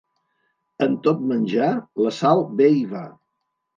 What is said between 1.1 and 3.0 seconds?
menjar la sal bé hi